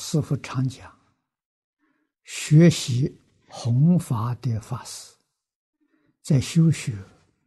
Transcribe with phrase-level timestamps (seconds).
[0.00, 0.90] 师父常讲，
[2.24, 5.12] 学习弘法的法师，
[6.22, 6.96] 在修学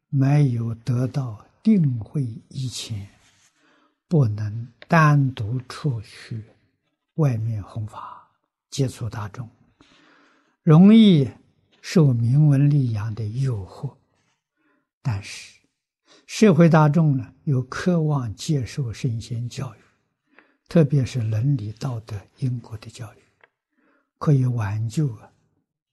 [0.09, 3.08] 没有得到定慧以前，
[4.09, 6.43] 不能单独出去
[7.16, 8.29] 外面弘法，
[8.70, 9.50] 接触大众，
[10.62, 11.32] 容易
[11.82, 13.96] 受名闻利养的诱惑。
[15.02, 15.58] 但是，
[16.28, 19.78] 社会大众呢，又渴望接受圣贤教育，
[20.72, 23.18] 特别是伦理道德、因果的教育，
[24.18, 25.30] 可以挽救啊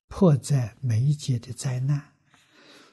[0.06, 2.12] 迫在眉睫的灾难。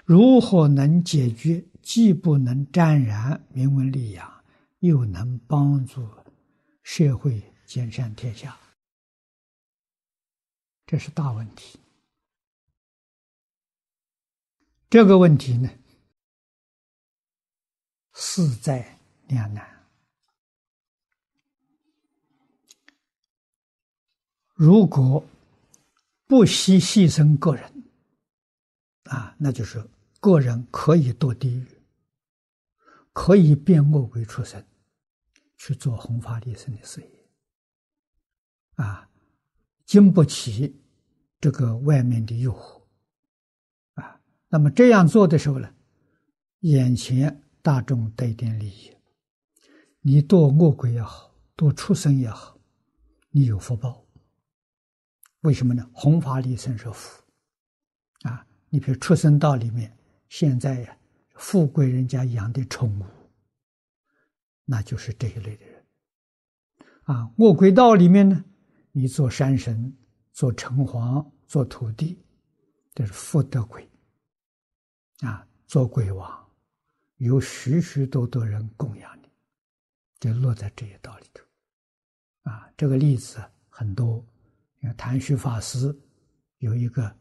[0.03, 1.63] 如何能解决？
[1.83, 4.43] 既不能沾染名闻利养，
[4.79, 6.09] 又能帮助
[6.81, 8.57] 社会兼善天下，
[10.87, 11.77] 这是大问题。
[14.89, 15.69] 这个问题呢，
[18.15, 18.97] 势在
[19.27, 19.74] 两难。
[24.55, 25.23] 如果
[26.27, 27.83] 不惜牺牲个人，
[29.03, 29.87] 啊，那就是
[30.19, 31.65] 个人可以堕地狱。
[33.17, 34.65] 可以变恶鬼出身，
[35.57, 37.25] 去做弘法利生的事业，
[38.75, 39.09] 啊，
[39.85, 40.75] 经不起
[41.39, 42.81] 这个外面的诱惑，
[43.93, 45.73] 啊，那么这样做的时候呢，
[46.59, 48.93] 眼前大众得一点利益，
[50.01, 52.59] 你堕恶鬼也好，堕畜生也好，
[53.31, 54.04] 你有福报。
[55.45, 55.87] 为什么呢？
[55.93, 57.21] 弘法利生是福，
[58.23, 59.95] 啊，你比如出生道里面，
[60.27, 60.97] 现在呀。
[61.37, 63.05] 富贵人家养的宠物，
[64.63, 65.85] 那就是这一类的人。
[67.03, 68.41] 啊，恶鬼道里面呢，
[68.93, 69.93] 你做山神、
[70.31, 72.17] 做城隍、做土地，
[72.93, 73.85] 这是福德鬼。
[75.19, 76.49] 啊，做鬼王，
[77.17, 79.29] 有许许多多人供养你，
[80.21, 81.43] 就落在这些道里头。
[82.49, 84.25] 啊，这个例子很多。
[84.79, 85.97] 你看，倓虚法师
[86.57, 87.15] 有一个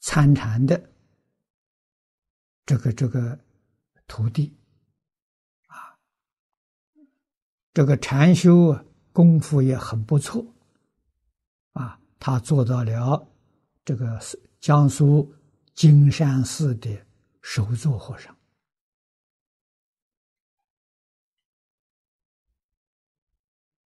[0.00, 0.90] 参禅的。
[2.66, 3.38] 这个这个
[4.06, 4.56] 徒弟
[5.66, 5.92] 啊，
[7.74, 8.74] 这个禅修
[9.12, 10.42] 功夫也很不错
[11.72, 13.28] 啊，他做到了
[13.84, 14.18] 这个
[14.60, 15.30] 江苏
[15.74, 17.06] 金山寺的
[17.42, 18.34] 首座和尚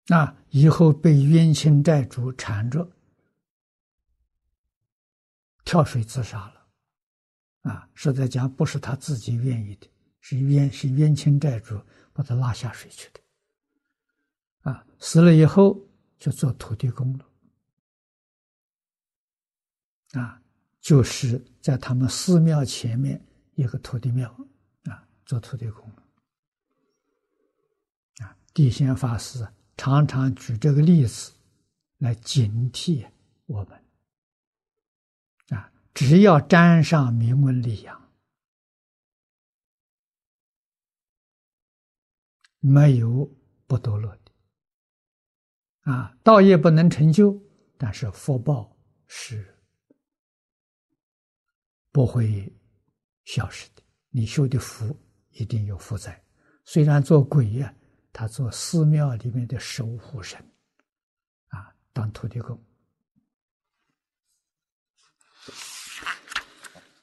[0.09, 2.91] 啊，以后被冤亲债主缠着，
[5.65, 6.67] 跳水自杀了。
[7.63, 9.89] 啊，实在讲，不是他自己愿意的，
[10.21, 11.81] 是冤是冤亲债主
[12.13, 14.71] 把他拉下水去的。
[14.71, 15.81] 啊，死了以后
[16.19, 17.25] 就做土地公了。
[20.21, 20.43] 啊，
[20.81, 24.29] 就是在他们寺庙前面一个土地庙，
[24.85, 26.03] 啊，做土地公了。
[28.19, 31.33] 啊，地仙法师常常举这个例子
[31.99, 33.07] 来警惕
[33.47, 33.85] 我们
[35.49, 35.73] 啊。
[35.93, 38.11] 只要沾上名闻利养，
[42.61, 43.31] 没有
[43.67, 45.93] 不堕落的。
[45.93, 47.39] 啊，道业不能成就，
[47.77, 48.75] 但是福报
[49.07, 49.55] 是
[51.93, 52.51] 不会
[53.25, 53.83] 消失的。
[54.09, 54.99] 你修的福
[55.33, 56.25] 一定有福在。
[56.65, 57.75] 虽然做鬼呀，
[58.15, 60.41] 他做寺庙里面的守护神，
[61.49, 62.57] 啊，当土地公。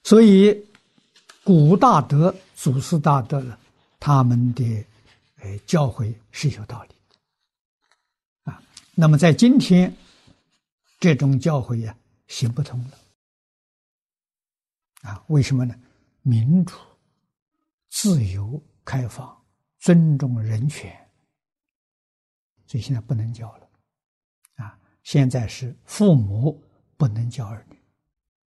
[0.03, 0.65] 所以，
[1.43, 3.57] 古大德、祖师大德呢，
[3.99, 4.63] 他们的
[5.41, 6.95] 呃教诲是有道理
[8.43, 8.63] 啊。
[8.95, 9.93] 那么在今天，
[10.97, 11.93] 这种教诲呀
[12.27, 12.97] 行不通了
[15.01, 15.21] 啊？
[15.27, 15.75] 为什么呢？
[16.21, 16.75] 民主、
[17.89, 19.37] 自由、开放、
[19.79, 21.00] 尊重人权，
[22.71, 23.69] 所以现在不能教了
[24.55, 24.79] 啊。
[25.03, 26.63] 现在是父母
[26.95, 27.77] 不能教儿女，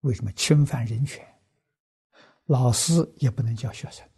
[0.00, 0.32] 为什么？
[0.32, 1.22] 侵犯人权。
[2.46, 4.08] 老师也不能教学生，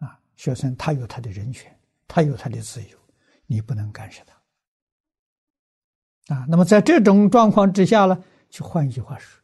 [0.00, 1.74] 啊，学生他有他的人权，
[2.06, 2.98] 他有他的自由，
[3.46, 4.22] 你不能干涉
[6.26, 9.40] 他，啊，那么在这种状况之下呢，就换一句话说，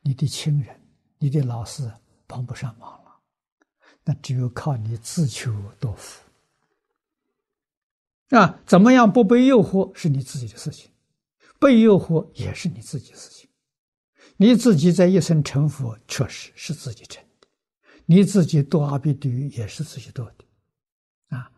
[0.00, 0.80] 你的亲人、
[1.18, 1.88] 你的老师
[2.26, 3.20] 帮不上忙了，
[4.02, 6.26] 那只有靠你自求多福，
[8.30, 10.90] 啊，怎么样不被诱惑是你自己的事情，
[11.58, 13.48] 被诱惑也是你自己的事情。
[14.36, 17.48] 你自己在一生成佛，确实是自己成的；
[18.06, 20.44] 你自己堕阿鼻地狱，也是自己堕的。
[21.36, 21.50] 啊，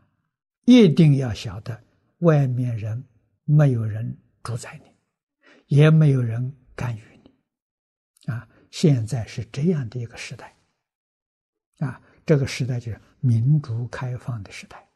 [0.64, 1.84] 一定要晓得，
[2.18, 3.04] 外面人
[3.44, 8.32] 没有人主宰你，也没有人干预你。
[8.32, 10.56] 啊，现在是这样的一个时代。
[11.78, 14.88] 啊，这个时代就是民主开放的时代。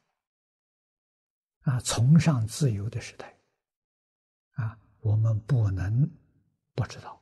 [1.67, 3.37] 啊，崇尚自由的时代。
[4.53, 6.09] 啊，我们不能
[6.75, 7.21] 不知道。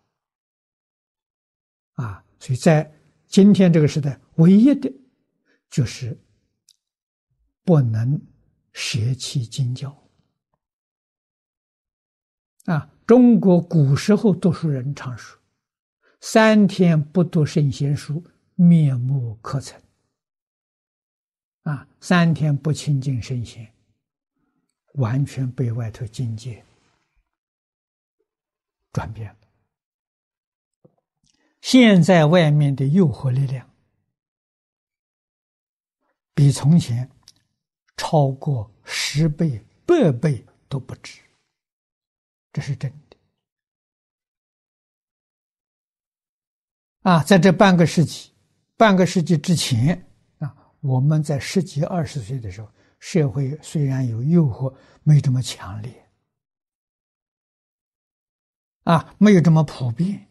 [1.94, 2.92] 啊，所以在
[3.26, 4.92] 今天这个时代，唯一的，
[5.70, 6.18] 就是
[7.64, 8.20] 不能
[8.72, 9.90] 舍弃经教。
[12.66, 15.40] 啊，中国古时候读书人常说
[16.20, 18.22] ：“三天不读圣贤书，
[18.54, 19.74] 面目可憎。”
[21.64, 23.73] 啊，三天不亲近圣贤，
[24.94, 26.64] 完全被外头境界
[28.92, 29.36] 转变了。
[31.60, 33.70] 现在外面的诱惑力量
[36.34, 37.10] 比从前
[37.96, 41.20] 超过十倍、百倍都不止。
[42.52, 43.16] 这是真的
[47.00, 47.22] 啊！
[47.24, 48.30] 在这半个世纪，
[48.76, 50.06] 半个世纪之前
[50.38, 52.68] 啊，我们在十几二十岁的时候，
[53.06, 56.10] 社会虽然有诱惑，没这么强烈
[58.84, 60.26] 啊，没有这么普遍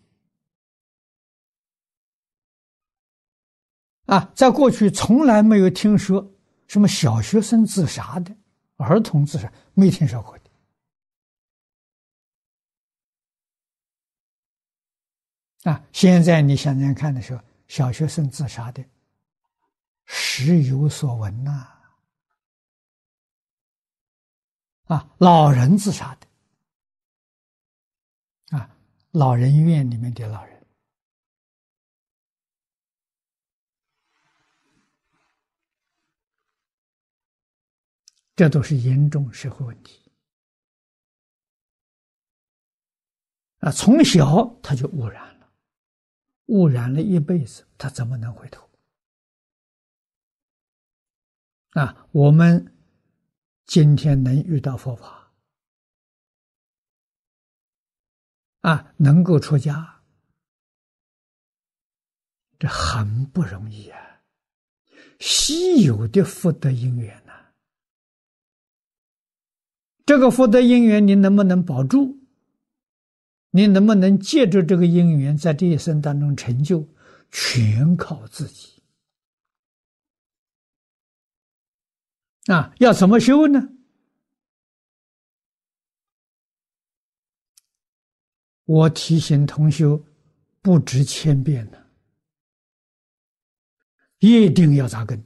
[4.07, 4.31] 啊。
[4.35, 6.33] 在过去，从来没有听说
[6.67, 8.35] 什么小学生自杀的，
[8.77, 10.35] 儿童自杀没听说过。
[15.61, 15.85] 啊！
[15.93, 18.83] 现在你想想看的时候，小学生自杀的，
[20.05, 21.82] 时有所闻呐。
[24.85, 26.27] 啊老人自杀的，
[28.57, 28.77] 啊，
[29.11, 30.65] 老人院里面的老人，
[38.35, 40.11] 这都是严重社会问题。
[43.59, 45.49] 啊，从小他就污染了。
[46.47, 48.69] 污染了一辈子，他怎么能回头？
[51.69, 52.72] 啊，我们
[53.65, 55.31] 今天能遇到佛法，
[58.61, 60.01] 啊，能够出家，
[62.59, 64.21] 这很不容易啊，
[65.19, 67.33] 稀有的福德因缘呐，
[70.05, 72.19] 这个福德因缘，你能不能保住？
[73.51, 76.87] 你能不能借着这个因缘，在这一生当中成就，
[77.31, 78.72] 全靠自己。
[82.47, 83.69] 啊，要怎么修呢？
[88.65, 90.03] 我提醒同修，
[90.61, 91.87] 不止千遍了，
[94.19, 95.23] 一定要扎根。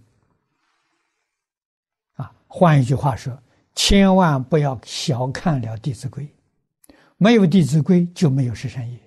[2.13, 3.41] 啊，换一句话说，
[3.73, 6.23] 千万不要小看了《弟子规》。
[7.17, 8.99] 没有《弟子规》，就没有十善业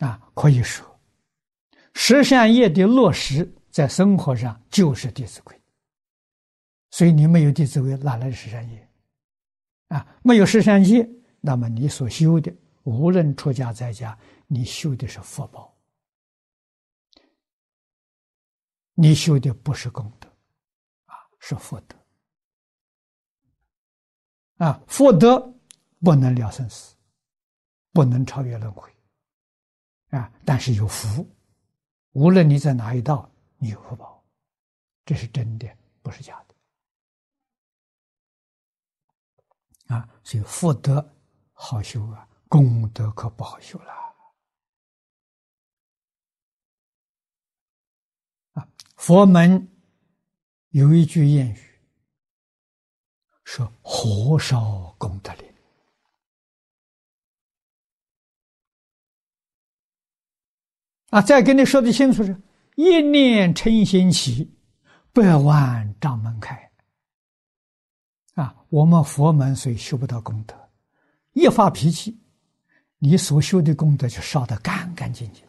[0.00, 0.30] 啊！
[0.34, 1.00] 可以说，
[1.94, 5.52] 十善业的落实在生活上就是《弟子规》。
[6.92, 8.88] 所以你没有《弟子规》，哪来的十善业
[9.88, 10.06] 啊？
[10.22, 11.10] 没有十善业，
[11.40, 12.54] 那么你所修的，
[12.84, 14.16] 无论出家在家，
[14.46, 15.76] 你修的是福报，
[18.94, 20.28] 你修的不是功德
[21.06, 21.96] 啊，是福德。
[24.58, 25.52] 啊，福德
[25.98, 26.94] 不能了生死，
[27.90, 28.88] 不能超越轮回，
[30.10, 31.28] 啊，但是有福，
[32.12, 33.28] 无论你在哪一道，
[33.64, 34.22] 你有福报，
[35.06, 35.66] 这是真的，
[36.02, 36.54] 不是假的，
[39.94, 41.10] 啊，所以福德
[41.54, 43.90] 好修啊，功德可不好修了，
[48.52, 49.66] 啊，佛门
[50.68, 51.70] 有一句谚语。
[53.44, 55.54] 说火烧功德林
[61.08, 61.22] 啊！
[61.22, 62.34] 再跟你说的清楚是：
[62.74, 64.52] 一念嗔心起，
[65.12, 66.70] 百万障门开。
[68.34, 70.56] 啊，我们佛门虽修不到功德，
[71.34, 72.18] 一发脾气，
[72.98, 75.44] 你所修的功德就烧得干干净净。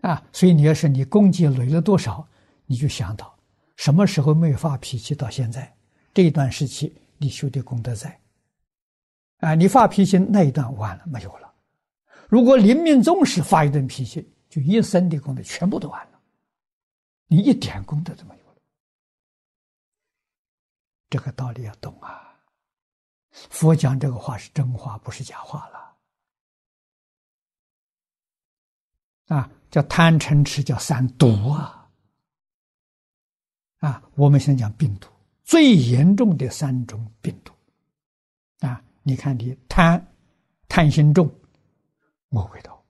[0.00, 2.26] 啊，所以你要是你功绩累了多少，
[2.64, 3.38] 你就想到
[3.76, 5.70] 什么时候没有发脾气到现在。
[6.14, 8.18] 这一段时期，你修的功德在，
[9.40, 11.52] 啊，你发脾气那一段完了没有了。
[12.28, 16.20] 如果临命终时发一顿脾气，就一生的功德全部都完了，
[17.26, 18.62] 你一点功德都没有了。
[21.10, 22.38] 这个道理要懂啊！
[23.32, 25.96] 佛讲这个话是真话，不是假话了。
[29.26, 31.90] 啊，叫贪嗔痴，叫三毒啊！
[33.78, 35.08] 啊，我们先讲病毒。
[35.42, 37.52] 最严重的三种病毒，
[38.60, 40.00] 啊，你看你贪，
[40.68, 41.28] 贪心重，
[42.28, 42.83] 魔鬼道；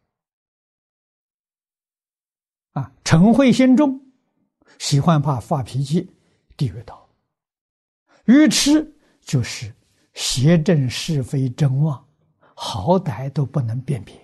[2.75, 4.01] 啊，嗔恚心重，
[4.79, 6.09] 喜欢怕发脾气，
[6.57, 7.09] 地狱道；
[8.27, 9.75] 愚痴就是
[10.13, 12.09] 邪正是非真妄，
[12.55, 14.15] 好歹都不能辨别，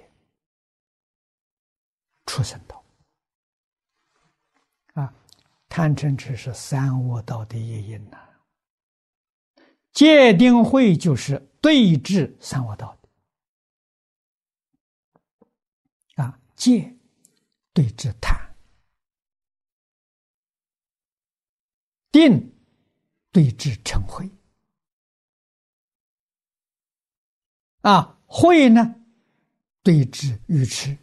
[2.26, 2.84] 畜生道。
[4.94, 5.14] 啊，
[5.68, 8.18] 贪嗔痴是三恶道的业因呐。
[9.92, 12.96] 戒定慧就是对治三恶道
[16.16, 16.22] 的。
[16.22, 16.96] 啊，戒
[17.80, 18.38] 对治贪，
[22.12, 22.54] 定
[23.32, 24.30] 对治嗔恚。
[27.80, 28.96] 啊，慧呢，
[29.82, 30.94] 对治愚痴。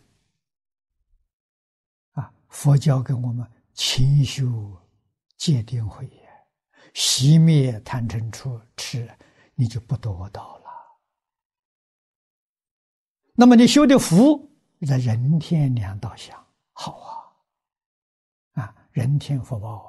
[2.12, 4.79] 啊，佛教给我们勤修
[5.36, 6.29] 戒定慧也，
[6.93, 9.17] 熄灭贪嗔痴，痴
[9.55, 11.00] 你就不堕道了。
[13.34, 14.48] 那么你修的福
[14.86, 16.47] 在人天两道相
[16.79, 17.34] 好
[18.53, 19.84] 啊，啊，人天福报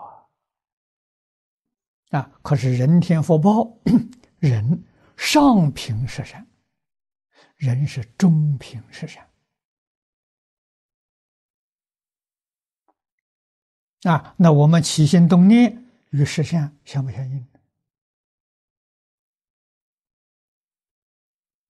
[2.11, 3.78] 啊，啊，可是人天福报，
[4.40, 4.83] 人
[5.16, 6.47] 上品是善。
[7.57, 9.28] 人是中品是善
[14.04, 17.49] 啊，那我们起心动念与十善相不相应？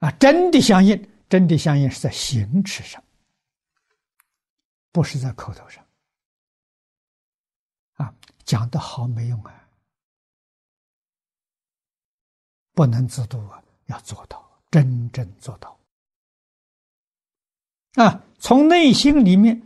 [0.01, 3.03] 啊，真的相应，真的相应是在行持上，
[4.93, 5.85] 不是在口头上。
[7.95, 8.15] 啊，
[8.45, 9.69] 讲的好没用啊，
[12.73, 15.79] 不能自度啊，要做到，真正做到。
[17.95, 19.61] 啊，从内心里面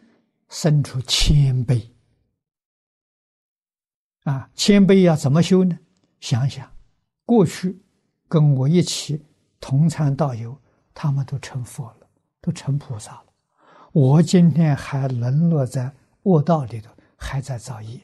[0.48, 1.90] 生出谦卑。
[4.24, 5.78] 啊，谦卑要怎么修呢？
[6.20, 6.72] 想想，
[7.24, 7.78] 过去
[8.28, 9.22] 跟我一起
[9.60, 10.58] 同参道友，
[10.94, 12.08] 他们都成佛了，
[12.40, 13.31] 都成菩萨了。
[13.92, 18.00] 我今天还沦落在恶道里头，还在造业，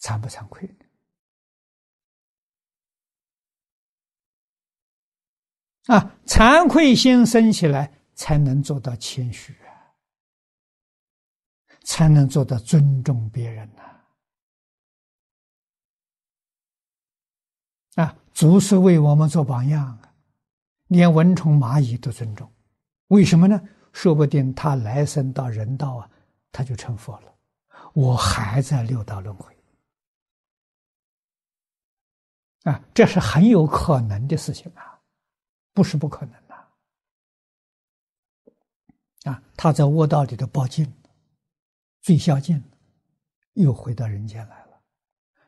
[0.00, 0.68] 惭不惭愧？
[5.86, 9.94] 啊，惭愧心生起来，才能做到谦虚啊，
[11.84, 13.82] 才能做到尊重别人呐。
[17.96, 20.03] 啊，祖师为我们做榜样啊，
[20.88, 22.50] 连蚊虫蚂蚁都尊重，
[23.08, 23.60] 为什么呢？
[23.92, 26.10] 说不定他来生到人道啊，
[26.50, 27.34] 他就成佛了，
[27.92, 29.56] 我还在六道轮回。
[32.64, 34.92] 啊，这是很有可能的事情啊。
[35.74, 36.54] 不是不可能的，
[39.28, 39.42] 啊！
[39.56, 40.88] 他在恶道里头报尽，
[42.00, 42.62] 最孝敬，
[43.54, 44.80] 又回到人间来了。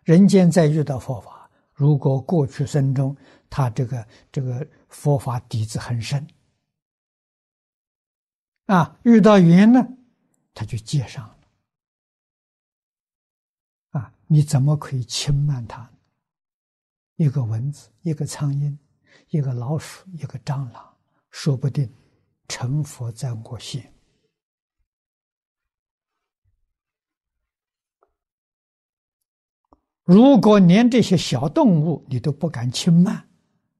[0.03, 1.46] 人间再遇到佛法，
[1.77, 3.17] 如果过去生中
[3.49, 6.27] 他这个这个佛法底子很深，
[8.65, 9.87] 啊，遇到缘呢，
[10.53, 11.39] 他就接上了。
[13.91, 15.89] 啊，你怎么可以轻慢他？
[17.17, 18.77] 一个蚊子，一个苍蝇。
[19.31, 20.97] 一个老鼠，一个蟑螂，
[21.31, 21.91] 说不定
[22.49, 23.83] 成佛在我心。
[30.07, 33.29] 如果连这些小动物你都不敢轻慢，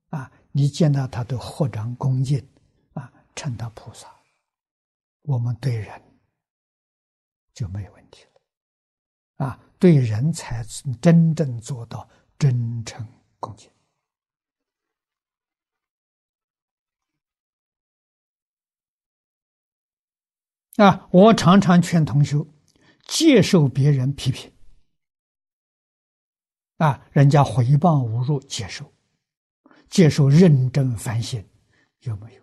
[0.09, 2.45] 啊，你见到他都合掌恭敬，
[2.95, 4.09] 啊，称他菩萨，
[5.23, 6.03] 我们对人
[7.55, 8.25] 就没有问题
[9.37, 10.65] 了，啊，对人才
[11.01, 13.07] 真正做到真诚
[13.39, 13.71] 恭敬。
[20.85, 22.45] 啊，我常常劝同学
[23.07, 24.51] 接受别人批评。
[26.79, 28.93] 啊，人家回谤侮辱，接受，
[29.89, 31.43] 接受认真反省，
[32.01, 32.43] 有没有？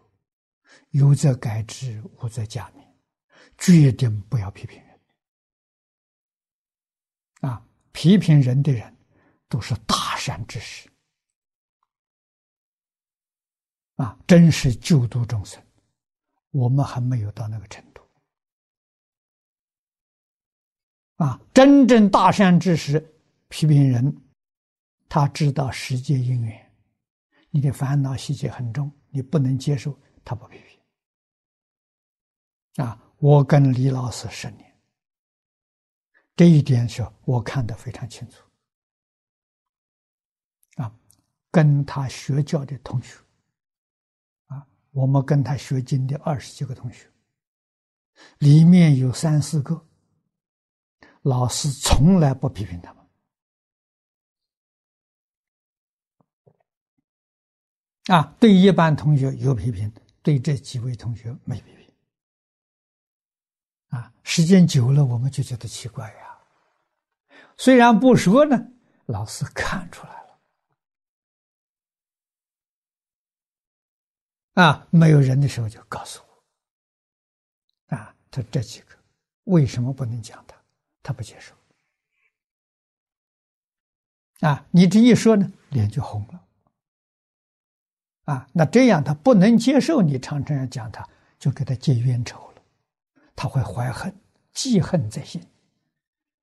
[0.89, 2.83] 有则改之，无则加勉，
[3.57, 4.99] 决定不要批评人。
[7.41, 8.95] 啊，批评人的人
[9.47, 10.89] 都是大善之士。
[13.95, 15.63] 啊，真是救度众生，
[16.49, 18.01] 我们还没有到那个程度。
[21.17, 22.99] 啊，真正大善之时，
[23.49, 24.22] 批评人，
[25.13, 26.71] 他知道世界因缘，
[27.51, 32.83] 你的烦恼习气很重，你不能接受，他不批评。
[32.83, 34.75] 啊，我跟李老师十年，
[36.35, 38.43] 这一点是我看得非常清楚。
[40.77, 40.91] 啊，
[41.51, 43.15] 跟他学教的同学，
[44.47, 47.07] 啊，我们跟他学经的二十几个同学，
[48.39, 49.79] 里面有三四个。
[51.21, 53.02] 老师从来不批评他们，
[58.07, 59.91] 啊，对一般同学有批评，
[60.21, 61.93] 对这几位同学没批评，
[63.89, 66.37] 啊，时间久了我们就觉得奇怪呀。
[67.55, 68.57] 虽然不说呢，
[69.05, 70.39] 老师看出来了。
[74.55, 76.21] 啊，没有人的时候就告诉
[77.87, 77.95] 我。
[77.95, 78.97] 啊，他这几个
[79.45, 80.57] 为什么不能讲他？
[81.01, 81.55] 他不接受。
[84.41, 86.42] 啊，你这一说呢，脸就红了。
[88.25, 92.61] 啊，那这样他不能接受你常常要讲他，就给他结冤仇了，
[93.35, 94.15] 他会怀恨，
[94.53, 95.45] 记恨在心，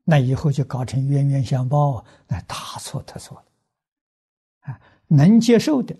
[0.04, 4.72] 那以后就搞成冤冤相报，那大错特错了。
[4.72, 5.96] 啊，能接受的，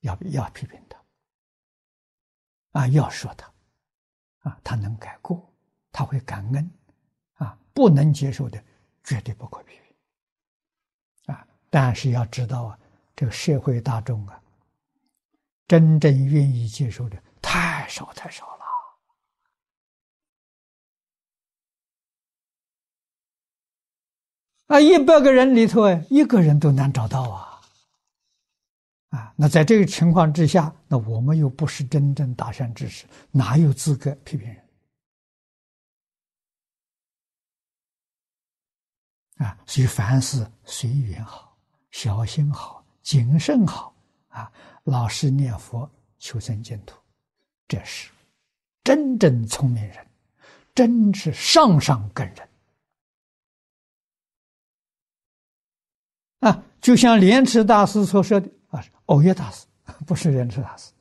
[0.00, 3.52] 要要批评他，啊，要说他，
[4.48, 5.52] 啊，他能改过，
[5.92, 6.70] 他会感恩，
[7.34, 8.62] 啊，不能接受的，
[9.04, 9.82] 绝对不可批评。
[11.68, 12.78] 但是要知道啊，
[13.14, 14.40] 这个社会大众啊，
[15.66, 18.56] 真正愿意接受的太少太少了。
[24.68, 27.60] 啊，一百个人里头，一个人都难找到啊！
[29.10, 34.68] 啊，那在这个情况之下，那我们又不是真正大善知识，哪有资格批评人？
[39.36, 41.56] 啊，所以凡事随缘好。
[41.92, 43.94] 小心好，谨慎好
[44.28, 44.52] 啊！
[44.86, 45.88] 老实念佛，
[46.18, 46.96] 求生净土，
[47.66, 48.10] 这是
[48.84, 50.06] 真正聪明人，
[50.74, 52.48] 真是上上根人
[56.40, 56.62] 啊！
[56.80, 59.66] 就像莲池大师所说的啊，藕益大师
[60.06, 60.92] 不是莲池大师。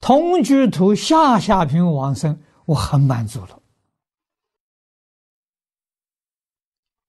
[0.00, 3.62] 同居土下下品往生，我很满足了。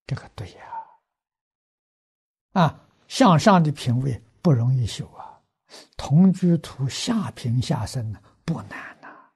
[0.05, 0.65] 这个对呀。
[2.51, 5.41] 啊，向上的品位不容易修啊，
[5.97, 9.31] 同居土下平下生呢不难呐。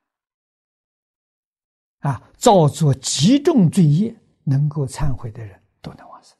[1.99, 6.37] 啊，造作极重罪业能够忏悔的人都能往生。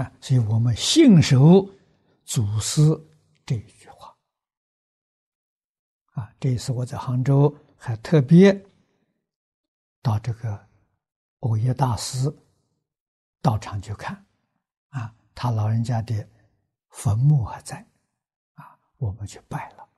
[0.00, 1.68] 啊，所以我们信守
[2.24, 2.82] 祖师
[3.44, 4.16] 这一句话。
[6.12, 8.52] 啊，这一次我在杭州还特别
[10.02, 10.68] 到这个。
[11.40, 12.34] 藕益大师
[13.44, 14.24] 到场去看，
[14.88, 16.26] 啊，他老人家的
[16.88, 17.86] 坟墓还在，
[18.54, 19.88] 啊，我们去拜了，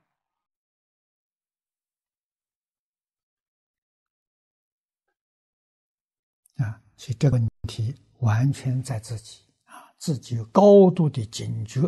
[6.57, 11.87] 啊，所以这个问题完全在自己啊，自己有高度的警觉，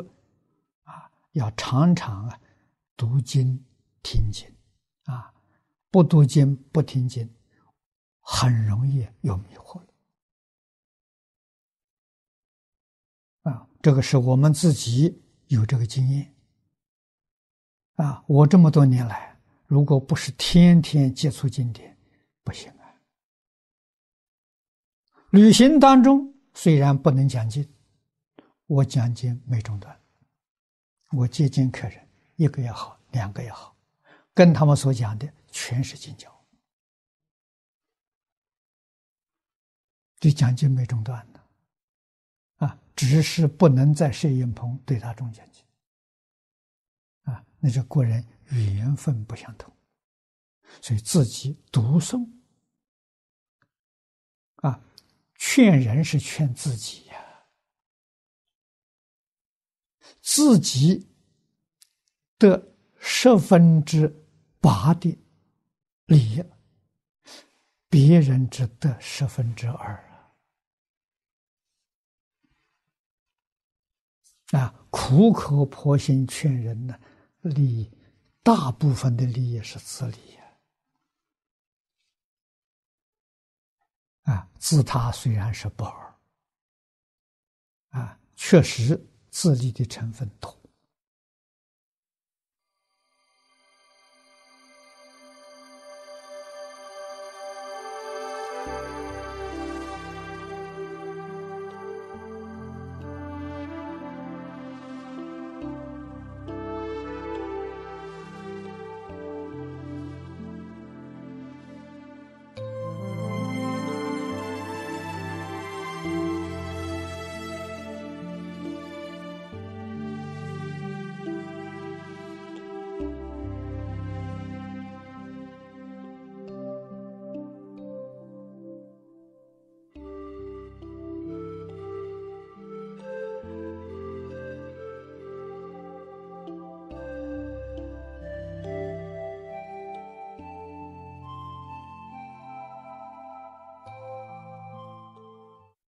[0.85, 2.41] 啊，要常常啊
[2.97, 3.67] 读经
[4.01, 4.49] 听经，
[5.07, 5.35] 啊，
[5.91, 7.29] 不读经不听经。
[8.31, 9.87] 很容易有迷惑啊！
[13.81, 16.35] 这个是我们自己有这个经验
[17.95, 18.23] 啊！
[18.27, 19.37] 我这么多年来，
[19.67, 21.97] 如果不是天天接触经典，
[22.43, 22.95] 不行啊。
[25.31, 27.67] 旅行当中虽然不能讲经，
[28.67, 29.99] 我讲经没中断，
[31.13, 33.77] 我接见客人，一个也好，两个也好，
[34.35, 36.35] 跟他们所讲的全是经教。
[40.19, 41.38] 这讲经没中断的，
[42.99, 45.63] 只是不能在摄影棚对他中间去，
[47.23, 49.73] 啊，那就个人缘分不相同，
[50.83, 52.29] 所以自己读诵，
[54.57, 54.83] 啊，
[55.37, 57.25] 劝人是劝自己呀，
[60.21, 61.07] 自己
[62.37, 64.13] 得十分之
[64.61, 65.17] 八的
[66.07, 66.43] 利，
[67.89, 70.05] 别人只得十分之二。
[74.53, 76.99] 啊，苦口婆心劝人呢，
[77.43, 77.91] 利益
[78.43, 80.45] 大部分的利益是自利呀。
[84.23, 86.15] 啊，自他虽然是不二，
[87.91, 90.58] 啊，确实自利的成分多。